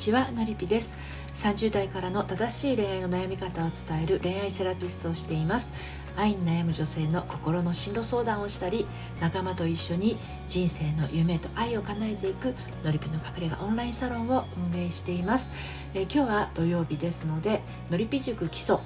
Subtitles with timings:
[0.00, 0.96] ちはのりぴです。
[1.34, 5.74] 30代からの正しい恋愛の悩み方を伝える恋愛セラピストをしています。
[6.16, 8.86] 愛に悩む女性の心の進路相談をしたり
[9.20, 10.18] 仲間と一緒に
[10.48, 15.52] 人生の夢と愛を叶えていくのりぴの隠れ家オンラインサロンを運営しています、
[15.94, 18.78] え、今日は土曜日ですのでのりぴ塾基礎。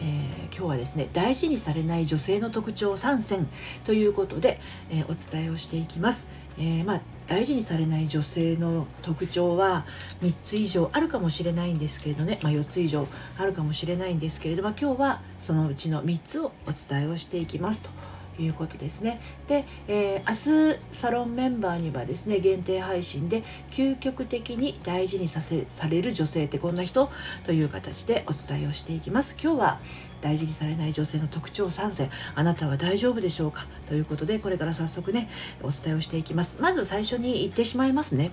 [0.00, 3.48] えー、今日はですね大事にされない女性の特徴3選
[3.84, 4.60] ということで、
[4.90, 6.28] えー、お伝えをしていきます、
[6.58, 9.86] えー、まあ、大事にされない女性の特徴は
[10.22, 13.06] 3つ以上あるかもしれないんですけれどね、まあ、4つ以上
[13.38, 17.90] あるかもしれないんですけれども今日はそのうちの3つをお伝えをしていきますと。
[18.38, 19.20] いうことですね。
[19.48, 27.10] で、えー、明日サロンメンバーにはですね限定配信で究極的に大事にさせされる女性ってこんな人
[27.46, 29.36] という形でお伝えをしていきます。
[29.40, 29.80] 今日は
[30.20, 33.66] 大事にされない女性の特徴3選あなたは大丈夫でしょうか？
[33.88, 35.28] ということでこれから早速ね
[35.62, 36.58] お伝えをしていきます。
[36.60, 38.32] まず最初に言ってしまいますね。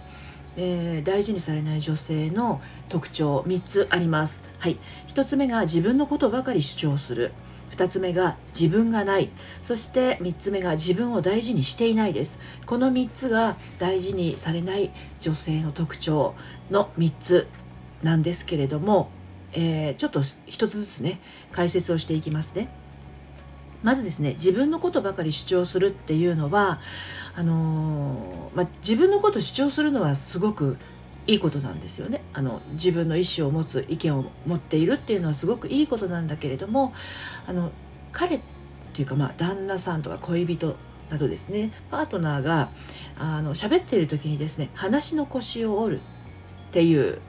[0.57, 4.43] えー、大事にされない女性の特徴3つあります。
[4.59, 4.77] はい、
[5.07, 7.31] 1つ目が自分のことばかり主張する。
[7.81, 9.29] 2つ目が自分がない。
[9.63, 12.39] そして3つ目が自分を大事にしていないです。
[12.67, 16.35] この3つが大事にされない女性の特徴
[16.69, 17.47] の3つ
[18.03, 19.09] なんですけれども、
[19.53, 21.19] えー、ちょっと1つずつね
[21.51, 22.69] 解説をしていきますね。
[23.81, 26.79] まずですね自分のことばかり主張するっていうのは
[27.33, 30.77] あのー、まあ、自分のこと主張するのはすごく
[31.27, 32.23] いいことなんですよね。
[32.33, 36.93] あの自分の意思を持つ意見を持っているっていうのはすごくいいことなんだけれども
[37.47, 37.71] あの
[38.11, 38.39] 彼っ
[38.93, 40.75] ていうかまあ旦那さんとか恋人
[41.09, 41.71] などですね。
[41.91, 42.69] パートナーが
[43.17, 47.19] あの喋っている時にですね話の腰を折るっていう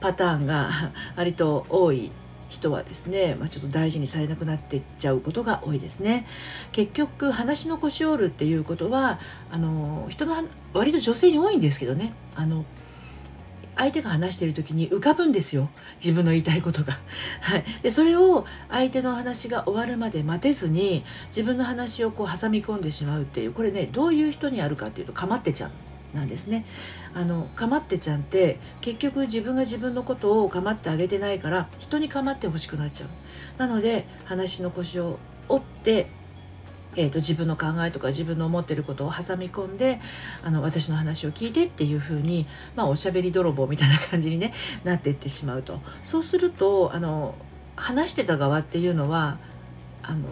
[0.00, 0.70] パターンが
[1.16, 2.12] 割と多い
[2.48, 6.26] 人はですね、まあ、ちょっと大事にされなくなってっちゃうことが多いですね。
[6.72, 10.36] 結局話の腰を折るっていうことはあの人の
[10.72, 12.12] 割と女性に多いんですけどね。
[12.34, 12.64] あの
[13.80, 16.98] 相手が話してる時に浮かぶんですよ自分の言いたいことが。
[17.40, 25.70] はい、でそれを相手の話が終わるまで待てずに自分の話をこう挟み込んでしまうっていうこれねどういう人にあるかっていうとかまってちゃん
[26.12, 26.66] なんですね。
[27.14, 33.08] あのかまってちゃんって結局自分が自分のことをかまってあげてないから人にかまってほしくなっちゃう。
[33.58, 35.18] なので話の腰を
[35.48, 36.06] 折って
[36.96, 40.00] えーと、自分の考えとか自分の思ってることを挟み込んで
[40.42, 44.52] あの私の話を聞いてっていう風にまあおしゃべり泥棒みたいな感じに、ね、
[44.84, 45.80] なっていってしまうと。
[46.02, 47.34] そうするとあの
[47.76, 49.38] 話してた側っていうのは
[50.02, 50.26] あの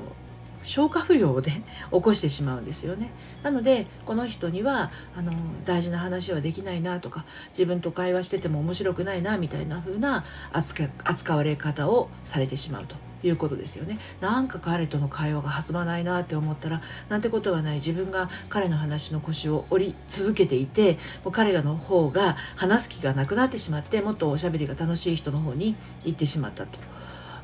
[0.65, 3.11] 消化不良をね 起こしてしまうんですよね。
[3.43, 5.33] なのでこの人にはあの
[5.65, 13.08] 大事な話はできないなとか自分と会話してても面白くないなみたいな風な扱われ方をされてしまうと。
[13.23, 13.99] いうことですよね。
[14.21, 17.77] なんか彼との会話が弾まないなって思ったらなんてことはない。
[17.77, 26.79] 自分が彼の話の腰を折り続けていてもう彼らの方が話す気がなくなってしまってもっとおしゃべりが楽しい人の方に行ってしまったと。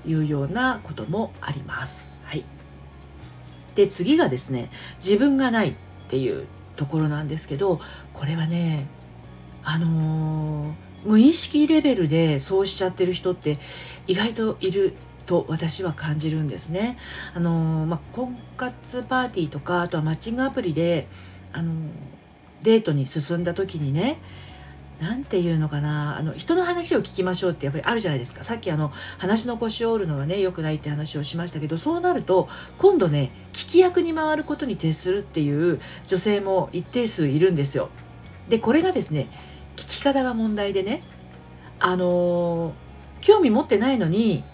[0.06, 2.10] いうようなこともあります。
[2.24, 2.44] はい、
[3.74, 5.74] で次がですね自分がないっ
[6.08, 6.46] ていう
[6.76, 7.80] ところなんですけど
[8.12, 8.86] これはね
[9.62, 13.58] あのー、無意識レベルでそうしちゃってる人って
[14.06, 16.98] 意外といると私は感じるんですね。
[17.34, 21.08] あのまあ、婚活パーティーとかあとはマッチングアプリで、
[21.52, 21.72] あの
[22.62, 24.18] デートに進んだ時にね
[25.00, 32.48] 何て言うのかなあの人の話を聞きましょうってやっぱりあるじゃないですかさっきあの話の腰を折るのはね良くないって話をしましたけどそうなると
[32.78, 37.90] 今度ね聞き役に回ることに徹するっていう女性も一定数いるんですよ。
[38.48, 39.28] でこれがですね
[39.76, 41.02] 聞き方が問題でね
[41.80, 42.72] あの
[43.20, 44.44] 興味持ってないのに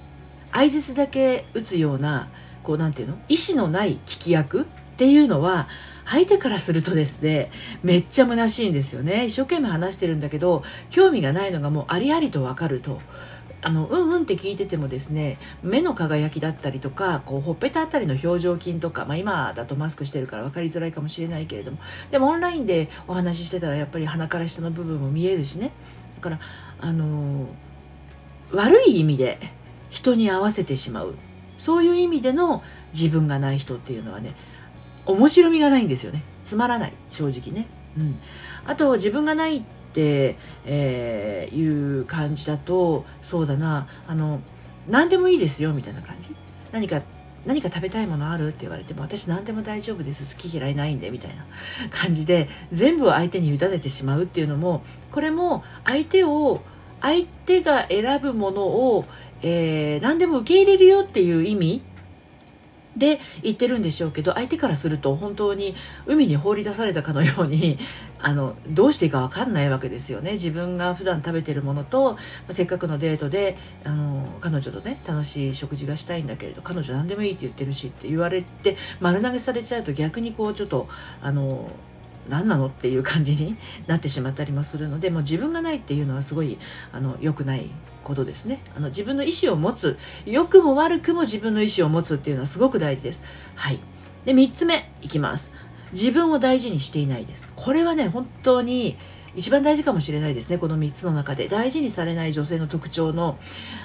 [0.53, 2.29] 相づだけ打つような
[2.63, 3.19] こうなんていうの？
[3.29, 4.65] 意思のない聞き役っ
[4.97, 5.69] ていうのは
[6.05, 7.51] 相手からするとですね
[7.83, 9.27] めっちゃ虚しいんですよね。
[9.27, 13.01] 一生懸命話してるんだけど興味がないのがもうありありとわかると。
[13.63, 21.77] あのうんうんって聞いててもですね目の輝きだったりとかこうほっぺたあたりの表情筋とか、まあ、今だとマスクしてるから分かりづらいかもしれないけれども
[22.11, 25.73] でもオンラインでお話ししてたらやっぱり鼻から下の部分も見えるしね。
[26.17, 26.41] だから
[26.81, 29.39] あのー、悪い意味で
[29.91, 31.15] 人に合わせてしまう。
[31.59, 32.63] そういう意味での
[32.95, 34.35] 自分がない人っていうのはね
[35.05, 36.23] 面白みがないんですよね。
[36.43, 36.93] つまらない。
[37.11, 38.19] 正直ね、うん、
[38.65, 43.89] あと自分がないって、えー、いう感じだとそうだな。
[44.07, 44.41] あの
[44.89, 46.35] 何でもいいですよみたいな感じ。
[46.73, 47.03] 何か
[47.45, 50.37] 何か食べたいものあるって言われても私何でも大丈夫です。
[50.37, 51.45] 好き嫌いないんでみたいな
[51.91, 56.61] 感じで全部を相手に委ねてしまうっていうのもこれも相手を
[57.01, 59.07] 相手が選ぶものを
[59.43, 61.83] えー、何でも受け入れるよっていう意味
[62.97, 65.75] で言ってるんでしょうけど相手からすると本当に
[66.07, 67.79] 海に放り出されたかのように
[68.19, 70.33] あのどうしていいか分かんないわけですよね。
[70.33, 80.89] 自分が普段食べてるものと、ま、せっかくのデートであの彼女とね楽しい食事がしたいんだけれど彼女何でもいいって言ってるしって言われて丸投げされちゃうと逆にこうちょっと
[81.23, 81.71] あの
[82.31, 83.57] 何なのっていう感じに
[83.87, 86.59] なってしまったりもするのでもう自分がないっていうのはすごい
[86.93, 87.67] あの良くない
[88.05, 88.63] ことですね。
[88.77, 93.23] あの自分の意思を持つ良くも悪くも自分の意思を持つっていうのはすごく大事です。
[93.55, 93.81] はい。
[94.25, 95.53] で3つ目いきます。
[95.93, 97.49] 自分を大事にしていないです。
[97.57, 98.97] これはね本当に
[99.37, 100.59] 一番大事かもしれないですね。
[100.59, 101.49] この3つの中で。
[101.49, 103.39] 大事にされない女性の特徴の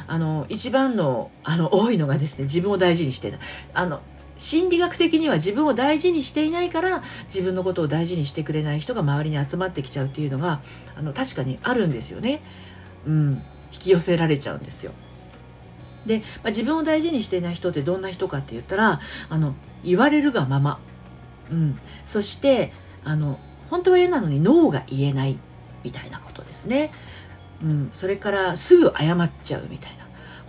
[0.07, 3.39] あの一番のあの多いのがですね自分を大事にしていない。
[3.73, 4.01] あの
[4.37, 10.61] 心理学的には自分を大事にしていないから自分のことを大事にしてくれない人が周りに集まってきちゃうっていうのが
[10.97, 12.41] あの確かにあるんですよね。
[13.07, 13.41] うん、
[13.71, 14.91] 引き寄せられちゃうんですよ。
[16.05, 18.99] で、まあ、自分を大事にしていない人ってどんな人かって言ったら
[19.29, 20.79] あの言われるがまま、
[21.51, 22.73] うん、そして
[23.03, 23.39] あの
[23.69, 25.37] 本当は嫌なのにノーが言えない
[25.83, 26.91] みたいなことですね。
[27.63, 30.04] うん、それからすぐ謝っちゃうみたいな。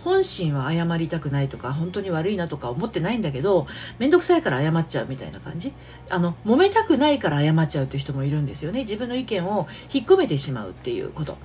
[0.07, 3.67] 本心は謝りたくないとか本当に悪いなとか思ってないんだけど
[3.99, 5.73] 面倒くさいから謝っちゃうみたいな感じ。
[6.09, 8.79] あの揉めたくないから謝っちゃうっていう人もいるんですよね。
[8.81, 11.37] 自分の意見を引っ込めてしまうっていうこと。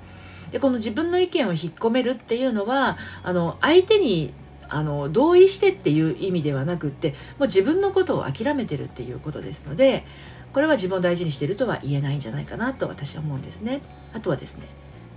[0.52, 4.32] でこの自分の意見を引っ込めるっていうのはあの相手に
[4.68, 10.04] あの同意してっていう意味ではなくってもう自分のことを諦めてるっていうことですので
[10.52, 13.80] これは自分を大事にしてるとは言えないんじゃないかなと私は思うんですね。
[14.12, 14.66] あとはですね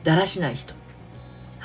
[0.04, 0.74] だらしない人。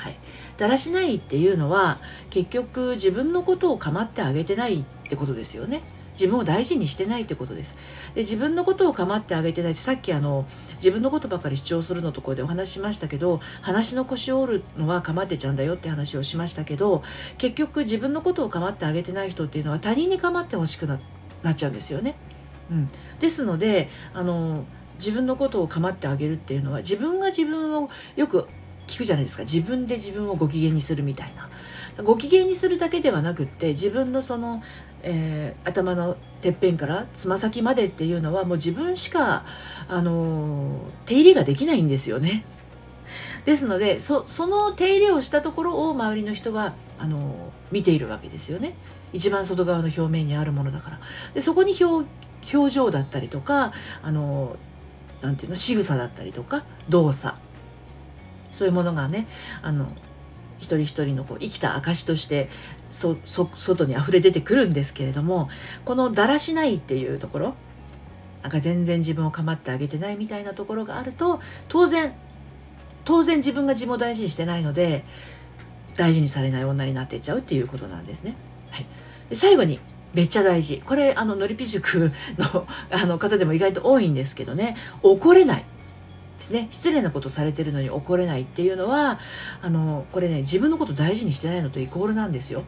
[0.01, 0.15] はい。
[0.57, 1.99] だらしないっていうのは
[2.31, 5.83] 結局自分のことを構ってあげてないってことですよね。
[6.13, 7.77] 自分を大事にしてないってことです。
[8.15, 10.45] で自分のことを構ってあげてないってさっきあの
[10.75, 17.03] 自分のことばかり主張するのところでお話しましたけど話の腰を折るのは構ってちゃんだよって話をしましたけど
[17.37, 22.15] 結局自分のことを構ってあげてない人っていうのは他人に構ってほしくなっちゃうんですよね、
[22.71, 22.89] うん、
[23.19, 24.65] ですのであの
[24.97, 28.47] 自分のことを構ってあげるっていうのは自分が自分をよく
[28.91, 31.49] 聞くじゃないですか自分で自分をご機嫌にするみたいな
[32.03, 34.61] ご機嫌にするだけではなくって自分のその、
[35.01, 39.45] えー、頭のてっぺんからつま先までっていうのはもう自分しか、
[39.87, 42.43] あのー、手入れができないんですよね。
[43.45, 47.33] ですのでその手入れをしたところを周りの人はあのー、
[47.71, 48.75] 見ているわけですよね。
[49.13, 50.99] 一番外側の表面にあるものだから。
[51.33, 52.07] でそこに表
[52.53, 53.71] 表情だったりとか
[54.01, 54.57] あの
[55.21, 57.35] なんていうの仕草だったりとか動作
[58.51, 59.27] そういうものがね
[59.61, 59.87] あの
[60.59, 62.49] 一人一人のこう生きた証として
[62.91, 65.49] そ外に溢れ出てくるんですけれども
[65.85, 67.55] このだらしないっていうところ
[68.43, 72.13] なんか全然自分を構ってあげてないみたいなところがあると当然
[73.05, 75.03] 当然自分が自分を大事にしてないので
[75.95, 78.35] 大事にされない女になっていっちゃうっていうことなんですね。
[78.69, 78.85] はい、
[79.29, 79.79] で最後に
[80.13, 80.81] めっちゃ大事。
[80.85, 84.75] これあののりぴ塾のあの方でも意外と多いんですけどね。
[85.03, 85.65] 怒れない。
[86.41, 89.19] ですね失礼なことされてるのに怒れないっていうのは
[89.61, 92.63] あのこれね自分のこと大事にしてないのとイコールなんですよ。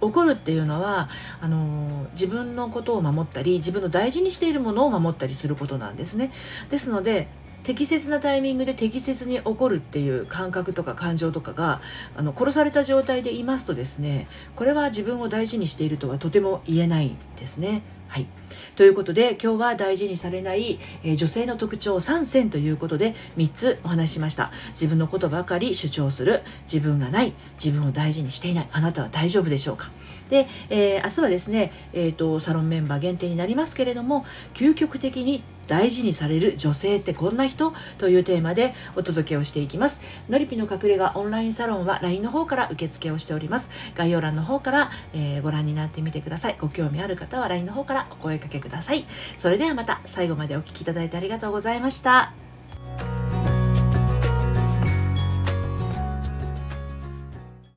[0.00, 1.08] 怒るっていうのは
[1.40, 6.30] あの自分のことを守ったり自分の大事にしているものを守ったりすることなんですね。
[6.68, 7.28] ですので
[7.62, 11.80] 適切なタイミングで適切に起こるっていう感覚とか感情とかが
[12.14, 17.82] あの殺された状態でいますとですねこれは自分を大事にしているとはとても言えないんですね。
[18.14, 18.28] はい、
[18.76, 24.52] ということで今日は大事にされない、えー、女性の特徴3選ということで3つお話ししました。
[24.70, 26.42] 自分のことばかり主張する。
[26.72, 27.32] 自分がない。
[27.54, 28.68] 自分を大事にしていない。
[28.70, 29.90] あなたは大丈夫でしょうか。
[30.30, 37.72] で、えー、明日はですね、えーと、サロンメンバー限定になりますけれども究極的に大事にされる女性ってこんな人？
[37.98, 40.00] というテーマでお届けをしていきます。
[40.28, 43.70] のりぴの隠れ家オンラインサロンは LINE の方から受付をしております。
[43.94, 46.56] 概要欄の方から、えー、ご覧になってみてください。
[46.60, 49.06] ご興味ある方は LINE の方からお声かけください。
[49.36, 52.43] それではまた最後までお聴きいただいてありがとうございました。